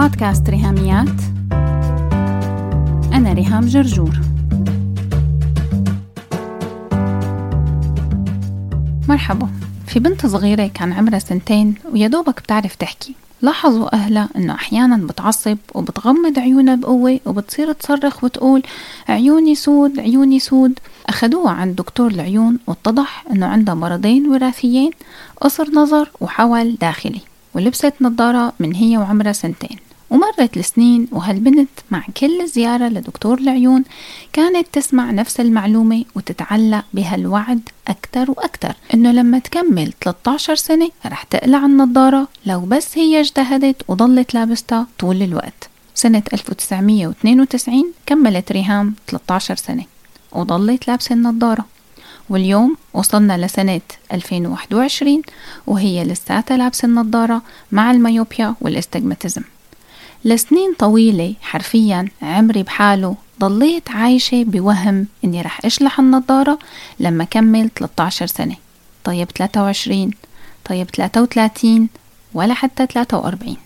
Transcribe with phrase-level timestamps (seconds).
[0.00, 1.20] بودكاست ريهاميات.
[3.12, 4.20] أنا ريهام جرجور.
[9.08, 9.48] مرحبا.
[9.86, 13.14] في بنت صغيرة كان عمرها سنتين ويا دوبك بتعرف تحكي.
[13.42, 18.62] لاحظوا أهلها إنه أحيانا بتعصب وبتغمض عيونها بقوة وبتصير تصرخ وتقول
[19.08, 24.90] عيوني سود عيوني سود أخدوها عند دكتور العيون واتضح إنه عندها مرضين وراثيين
[25.40, 27.20] قصر نظر وحول داخلي
[27.54, 29.89] ولبست نظارة من هي وعمرها سنتين.
[30.10, 33.84] ومرت السنين وهالبنت مع كل زيارة لدكتور العيون
[34.32, 38.74] كانت تسمع نفس المعلومة وتتعلق بهالوعد أكتر وأكتر.
[38.94, 45.22] إنه لما تكمل 13 سنة رح تقلع النظارة لو بس هي اجتهدت وضلت لابستها طول
[45.22, 45.68] الوقت.
[45.94, 49.84] سنة 1992 كملت ريهام 13 سنة
[50.32, 51.64] وضلت لابسة النظارة.
[52.30, 53.80] واليوم وصلنا لسنة
[54.12, 55.22] 2021
[55.66, 57.42] وهي لساتها لابسة النظارة
[57.72, 59.42] مع الميوبيا والاستجماتيزم.
[60.24, 66.58] لسنين طويلة حرفيا عمري بحاله ضليت عايشة بوهم إني رح أشلح النظارة
[67.00, 68.56] لما كمل 13 سنة.
[69.04, 70.10] طيب 23
[70.64, 71.88] طيب 33
[72.34, 73.56] ولا حتى 43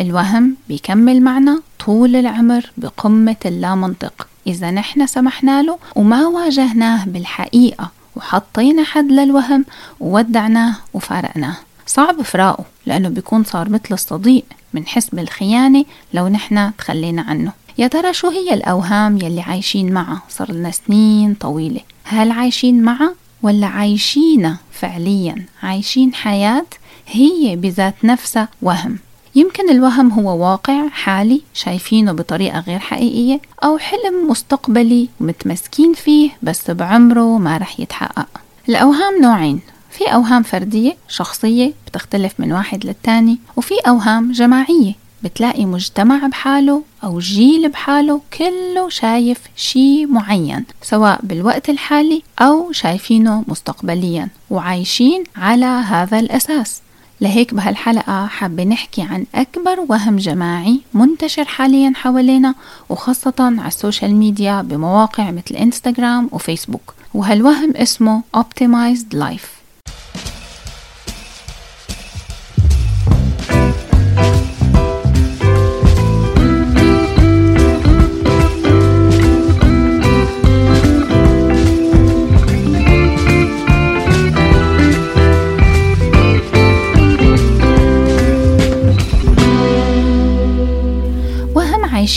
[0.00, 4.28] الوهم بيكمل معنا طول العمر بقمة اللامنطق.
[4.46, 9.64] إذا نحن سمحنا له وما واجهناه بالحقيقة وحطينا حد للوهم
[10.00, 11.56] وودعناه وفارقناه.
[11.86, 14.44] صعب فراقه لأنه بيكون صار مثل الصديق
[14.74, 17.52] منحس بالخيانة لو نحن تخلينا عنه.
[17.78, 21.80] يا ترى شو هي الأوهام يلي عايشين معها؟ صار لنا سنين طويلة.
[22.04, 26.66] هل عايشين معها ولا عايشينها فعليا؟ عايشين حياة
[27.06, 28.98] هي بذات نفسها وهم.
[29.34, 36.70] يمكن الوهم هو واقع حالي شايفينه بطريقة غير حقيقية أو حلم مستقبلي ومتمسكين فيه بس
[36.70, 38.28] بعمره ما رح يتحقق.
[38.68, 39.60] الأوهام نوعين.
[39.92, 47.18] في أوهام فردية شخصية بتختلف من واحد للتاني وفي أوهام جماعية بتلاقي مجتمع بحاله أو
[47.18, 56.18] جيل بحاله كله شايف شي معين سواء بالوقت الحالي أو شايفينه مستقبليا وعايشين على هذا
[56.18, 56.82] الأساس.
[57.20, 62.54] لهيك بهالحلقة حابة نحكي عن أكبر وهم جماعي منتشر حاليا حوالينا
[62.88, 66.94] وخاصة على السوشيال ميديا بمواقع مثل إنستغرام وفيسبوك.
[67.14, 69.61] وهالوهم اسمه Optimized Life.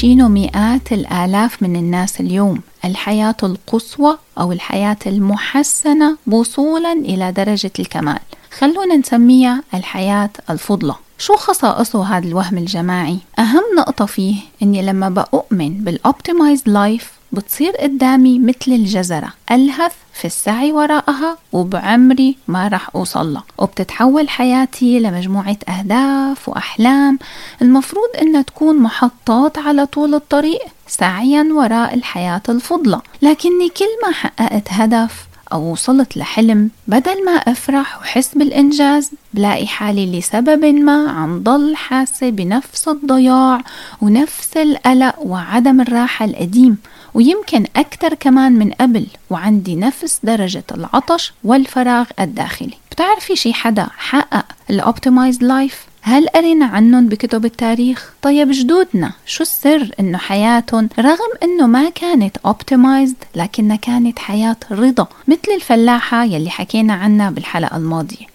[0.06, 2.62] عايشينه مئات الآلاف من الناس اليوم.
[2.86, 8.20] الحياة القصوى أو الحياة المحسنة وصولا إلى درجة الكمال.
[8.58, 10.96] خلونا نسميها الحياة الفضلى.
[11.18, 18.40] شو خصائصه هذا الوهم الجماعي؟ أهم نقطة فيه إني لما بأؤمن بالأوبتمايزد لايف بتصير قدامي
[18.40, 19.34] مثل الجزرة.
[19.52, 27.20] ألهث في السعي وراءها وبعمري ما رح أوصلها وبتتحول حياتي لمجموعة أهداف وأحلام.
[27.62, 34.68] المفروض إنها تكون محطات على طول الطريق سعيا وراء الحياة الفضلى لكني كل ما حققت
[34.70, 41.76] هدف أو وصلت لحلم بدل ما أفرح وحس بالإنجاز بلاقي حالي لسبب ما عم ضل
[41.76, 43.62] حاسة بنفس الضياع
[44.02, 46.78] ونفس القلق وعدم الراحة القديم.
[47.16, 52.74] ويمكن أكثر كمان من قبل وعندي نفس درجة العطش والفراغ الداخلي.
[52.92, 59.44] بتعرفي شي حدا حقق ال optimized life هل قرينا عنهم بكتب التاريخ؟ طيب جدودنا شو
[59.44, 66.50] السر إنه حياتهم؟ رغم إنه ما كانت optimized لكنها كانت حياة رضا مثل الفلاحة يلي
[66.50, 68.26] حكينا عنها بالحلقة الماضية.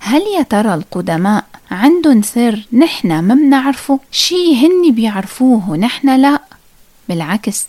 [0.00, 6.40] هل يا ترى القدماء عندهم سر نحن ما بنعرفه؟ شي هن بيعرفوه ونحن لا؟
[7.08, 7.66] بالعكس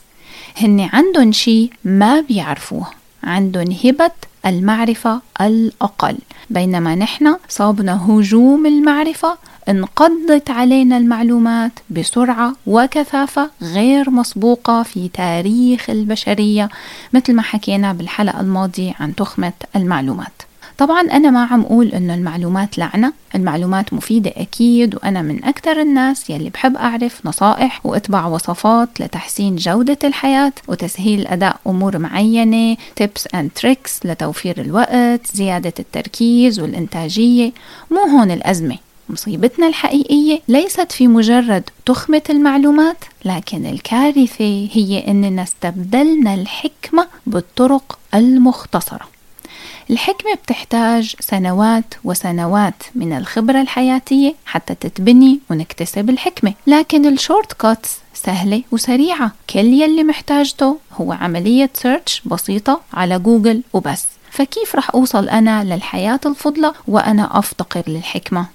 [0.58, 2.88] هن عندهم شي ما بيعرفوه.
[3.24, 4.12] عندهم هبة
[4.46, 6.18] المعرفة الأقل.
[6.50, 9.38] بينما نحن صابنا هجوم المعرفة
[9.70, 16.70] انقضت علينا المعلومات بسرعة وكثافة غير مسبوقة في تاريخ البشرية
[17.14, 20.42] مثل ما حكينا بالحلقة الماضية عن تخمة المعلومات.
[20.82, 26.30] طبعا أنا ما عم أقول إنه المعلومات لعنة المعلومات مفيدة أكيد وأنا من أكثر الناس
[26.30, 33.62] يلي بحب أعرف نصائح وأتبع وصفات لتحسين جودة الحياة وتسهيل أداء أمور معينة tips and
[33.62, 37.52] tricks لتوفير الوقت زيادة التركيز والإنتاجية.
[37.92, 38.78] مو هون الأزمة
[39.10, 49.21] مصيبتنا الحقيقية ليست في مجرد تخمة المعلومات لكن الكارثة هي أننا استبدلنا الحكمة بالطرق المختصرة.
[49.92, 56.54] الحكمة بتحتاج سنوات وسنوات من الخبرة الحياتية حتى تتبني ونكتسب الحكمة.
[56.68, 59.32] لكن ال shortcuts سهلة وسريعة.
[59.50, 64.06] كل يلي محتاجته هو عملية search بسيطة على جوجل وبس.
[64.32, 68.46] فكيف رح أوصل أنا للحياة الفضلة وأنا أفتقر للحكمة؟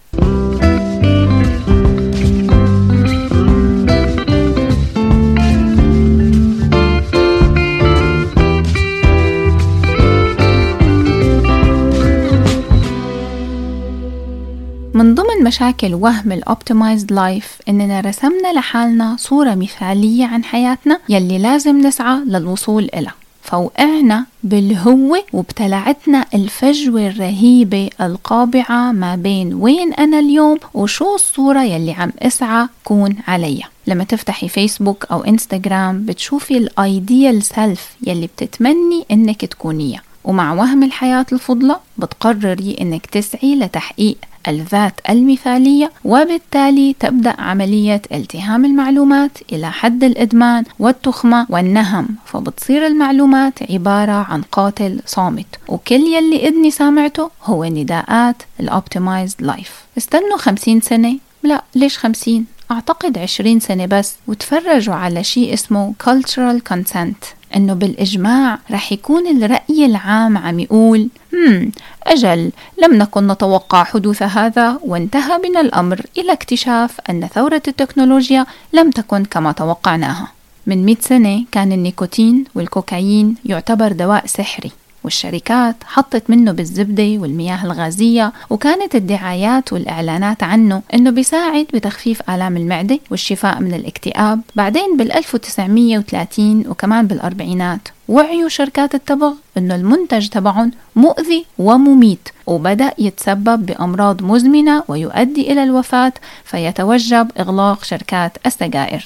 [15.47, 22.19] مشاكل وهم ال optimized life إننا رسمنا لحالنا صورة مثالية عن حياتنا يلي لازم نسعى
[22.27, 31.63] للوصول إلها فوقعنا بالهوة وابتلعتنا الفجوة الرهيبة القابعة ما بين وين أنا اليوم وشو الصورة
[31.63, 33.69] يلي عم أسعى كون عليها.
[33.87, 40.03] لما تفتحي فيسبوك أو إنستغرام بتشوفي ال ideal self يلي بتتمني إنك تكونيها.
[40.25, 44.17] ومع وهم الحياة الفضلى بتقرري إنك تسعي لتحقيق
[44.49, 54.13] الذات المثالية وبالتالي تبدأ عملية التهام المعلومات إلى حد الإدمان والتخمة والنهم فبتصير المعلومات عبارة
[54.13, 55.47] عن قاتل صامت.
[55.69, 63.19] وكل يلي إذني سامعته هو نداءات الأوبتمايزد لايف استنوا خمسين سنة؟ لا ليش خمسين؟ أعتقد
[63.19, 70.39] عشرين سنة بس وتفرجوا على شيء اسمه cultural consent إنه بالإجماع رح يكون الرأي العام
[70.39, 71.73] عم يقول هم
[72.07, 72.53] أجل
[72.83, 79.25] لم نكن نتوقع حدوث هذا وانتهى بنا الأمر إلى اكتشاف أن ثورة التكنولوجيا لم تكن
[79.25, 80.33] كما توقعناها.
[80.67, 84.71] من 100 سنة كان النيكوتين والكوكايين يعتبر دواء سحري.
[85.06, 92.99] والشركات حطت منه بالزبدة والمياه الغازية وكانت الدعايات والإعلانات عنه أنه بيساعد بتخفيف آلام المعدة
[93.11, 94.41] والشفاء من الاكتئاب.
[94.56, 103.67] بعدين بال 1930 وكمان بالأربعينات وعيوا شركات التبغ أنه المنتج تبعهم مؤذي ومميت وبدأ يتسبب
[103.67, 106.12] بأمراض مزمنة ويؤدي إلى الوفاة
[106.44, 109.05] فيتوجب إغلاق شركات السجائر.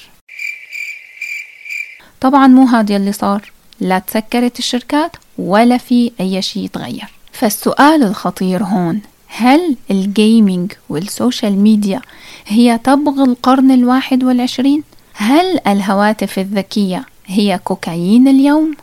[2.21, 3.53] طبعا مو هذا اللي صار.
[3.81, 11.06] لا تسكرت الشركات ولا في أي شيء تغير فالسؤال الخطير هون هل ال gaming وال
[11.06, 12.01] social media
[12.47, 14.83] هي تبغ القرن الواحد والعشرين؟
[15.15, 18.75] هل الهواتف الذكية هي كوكايين اليوم؟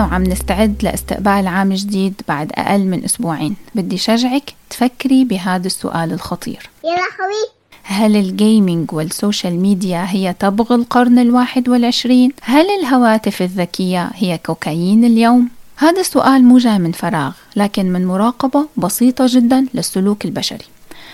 [0.00, 3.56] نحن وعم نستعد لاستقبال عام جديد بعد أقل من أسبوعين.
[3.74, 6.70] بدي شجعك تفكري بهذا السؤال الخطير.
[6.84, 7.50] يا لهوي
[7.82, 14.38] هل ال gaming وال social media هي تبغ القرن الواحد والعشرين؟ هل الهواتف الذكية هي
[14.46, 20.66] كوكايين اليوم؟ هذا السؤال مو جاي من فراغ لكن من مراقبة بسيطة جدا للسلوك البشري.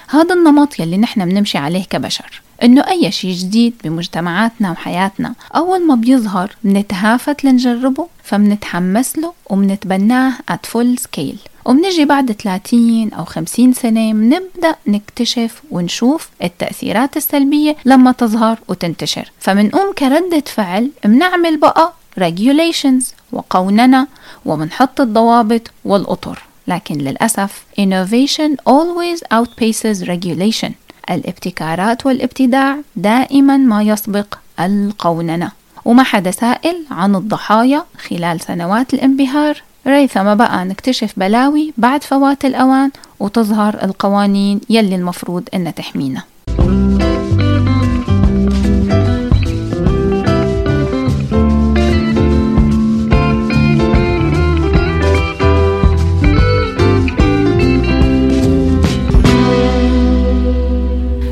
[0.09, 2.43] هذا النمط يلي نحن بنمشي عليه كبشر.
[2.63, 10.67] إنه أي شيء جديد بمجتمعاتنا وحياتنا أول ما بيظهر بنتهافت لنجربه فبنتحمس له وبنتبناه at
[10.71, 11.39] full scale.
[11.65, 19.31] وبنجي بعد 30 أو 50 سنة بنبدأ نكتشف ونشوف التأثيرات السلبية لما تظهر وتنتشر.
[19.41, 24.07] فمنقوم كردة فعل بنعمل بقى regulations وقوننة
[24.45, 26.43] وبنحط الضوابط والأطر.
[26.69, 30.71] لكن للأسف innovation always outpaces regulation.
[31.11, 35.53] الابتكارات والابتداع دائما ما يسبق القوننة
[35.87, 39.63] وما حدا سائل عن الضحايا خلال سنوات الانبهار.
[39.87, 42.91] ريثما بقى نكتشف بلاوي بعد فوات الأوان
[43.21, 46.23] وتظهر القوانين يلي المفروض إنها تحمينا.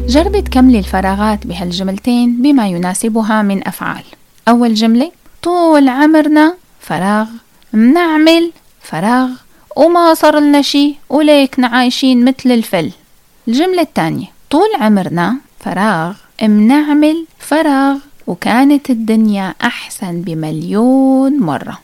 [0.09, 4.05] جربي تكملي الفراغات بهالجملتين بما يناسبها من أفعال.
[4.49, 7.27] أول جملة طول عمرنا فراغ
[7.73, 9.31] منعمل فراغ
[9.77, 12.93] وما صار لنا شي وليكنا عايشين مثل الفل.
[13.49, 21.81] الجملة الثانية طول عمرنا فراغ منعمل فراغ وكانت الدنيا أحسن بمليون مرة.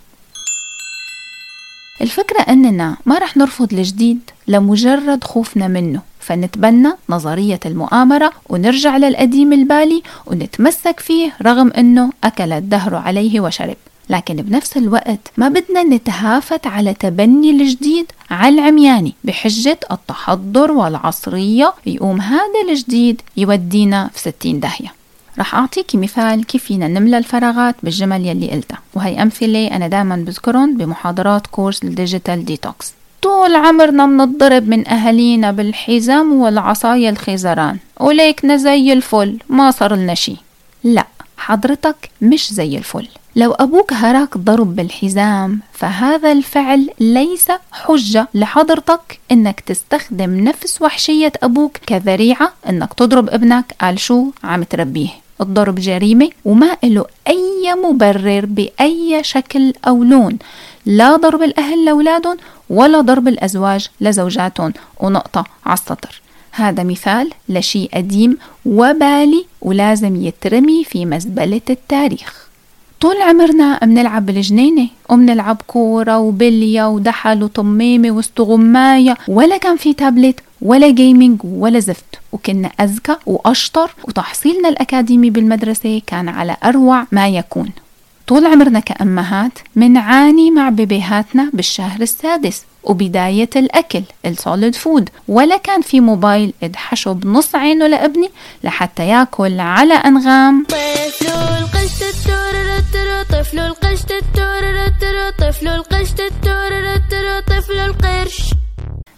[2.01, 6.10] الفكرة أننا ما رح نرفض الجديد لمجرد خوفنا منه.
[6.31, 13.77] فنتبنى نظرية المؤامرة ونرجع للقديم البالي ونتمسك فيه رغم أنه أكل الدهر عليه وشرب.
[14.11, 22.21] لكن بنفس الوقت ما بدنا نتهافت على تبني الجديد على العمياني بحجة التحضر والعصرية يقوم
[22.21, 24.95] هذا الجديد يودينا في ستين داهية.
[25.39, 28.79] رح أعطيكي مثال كيف فينا نملى الفراغات بالجمل يلي قلتها.
[28.95, 32.93] وهي أمثلة أنا دائما بذكرهم بمحاضرات كورس ال digital detox.
[33.23, 40.37] طول عمرنا منضرب من أهالينا بالحزام والعصاية الخيزران وليكنا زي الفل ما صار لنا شي.
[40.85, 43.09] لا حضرتك مش زي الفل.
[43.37, 51.77] لو أبوك هراك ضرب بالحزام فهذا الفعل ليس حجة لحضرتك إنك تستخدم نفس وحشية أبوك
[51.87, 53.75] كذريعة إنك تضرب ابنك.
[53.81, 55.11] قال شو؟ عم تربيه.
[55.41, 60.39] الضرب جريمة وما له أي مبرر بأي شكل أو لون.
[60.87, 62.37] لا ضرب الأهل لأولادهم
[62.71, 64.73] ولا ضرب الأزواج لزوجاتهم.
[65.01, 66.21] ونقطة على السطر.
[66.53, 72.49] هذا مثال لشيء قديم وبالي ولازم يترمي في مزبلة التاريخ.
[73.01, 79.17] طول عمرنا بنلعب بالجنينة وبنلعب كورة وبلية ودحل وطميمة واستغماية.
[79.29, 86.29] ولا كان في تابلت ولا gaming ولا زفت وكنا أذكى وأشطر وتحصيلنا الأكاديمي بالمدرسة كان
[86.29, 87.71] على أروع ما يكون.
[88.27, 95.81] طول عمرنا كأمهات منعاني مع بيبيهاتنا بالشهر السادس وبداية الأكل ال solid food ولا كان
[95.81, 98.31] في موبايل ادحشه بنص عينه لابني
[98.65, 100.67] لحتى ياكل على أنغام.
[100.69, 102.11] طفل القشط
[103.31, 104.13] طفل القشط
[105.39, 106.21] طفل القشط
[107.49, 108.55] طفل القرش.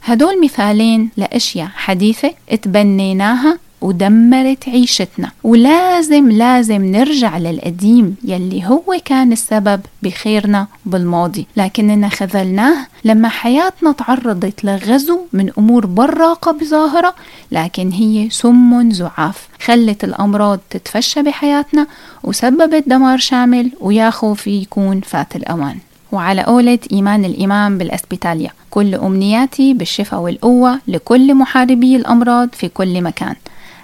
[0.05, 5.31] هدول مثالين لأشياء حديثة اتبنيناها ودمرت عيشتنا.
[5.45, 11.47] ولازم لازم نرجع للقديم يلي هو كان السبب بخيرنا بالماضي.
[11.57, 17.15] لكننا خذلناه لما حياتنا تعرضت لغزو من أمور براقة بظاهرة
[17.53, 19.49] لكن هي سم زعاف.
[19.65, 21.87] خلت الأمراض تتفشى بحياتنا
[22.25, 25.77] وسببت دمار شامل ويا خوف يكون فات الأوان
[26.13, 33.35] وعلى قولة إيمان الإمام بالأسبيتاليا كل أمنياتي بالشفاء والقوة لكل محاربي الأمراض في كل مكان.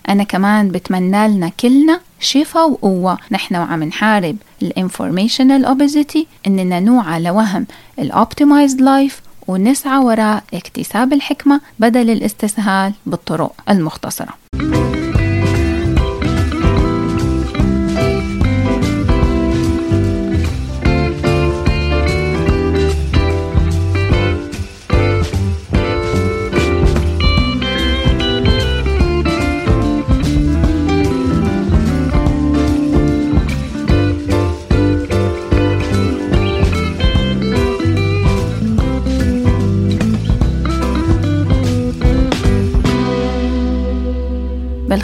[0.08, 3.18] أنا كمان بتمنى لنا كلنا شفاء وقوة.
[3.30, 7.66] نحن وعم نحارب ال informational obesity إننا نوعى لوهم
[7.98, 14.34] ال optimized life ونسعى وراء اكتساب الحكمة بدل الاستسهال بالطرق المختصرة.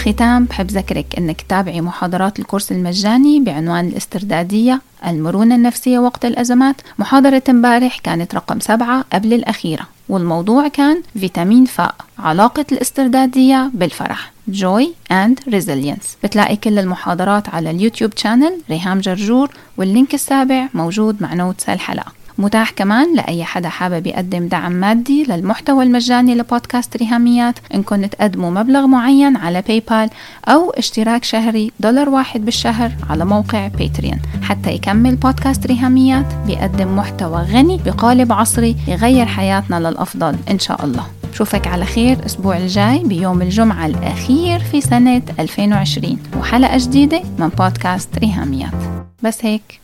[0.04, 6.76] بالختام بحب ذكرك إنك تتابعي محاضرات الكورس المجاني بعنوان الاستردادية المرونة النفسية وقت الأزمات.
[6.98, 14.84] محاضرة امبارح كانت رقم سبعة قبل الأخيرة والموضوع كان فيتامين فاء علاقة الاستردادية بالفرح Joy
[15.12, 16.06] and Resilience.
[16.24, 22.12] بتلاقي كل المحاضرات على اليوتيوب channel ريهام جرجور وال link السابع موجود مع notes الحلقة
[22.38, 27.58] متاح كمان لأي حدا حابب يقدم دعم مادي للمحتوى المجاني لبودكاست ريهاميات.
[27.74, 30.10] إنكم تقدموا مبلغ معين على باي بال
[30.48, 37.42] أو اشتراك شهري دولار واحد بالشهر على موقع باتريون حتى يكمل بودكاست ريهاميات بيقدم محتوى
[37.42, 40.36] غني بقالب عصري يغير حياتنا للأفضل.
[40.50, 41.06] إن شاء الله.
[41.32, 48.18] بشوفك على خير الأسبوع الجاي بيوم الجمعة الأخير في سنة 2020 وحلقة جديدة من بودكاست
[48.18, 48.74] ريهاميات.
[49.22, 49.83] بس هيك.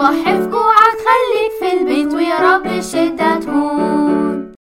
[0.00, 0.29] Well.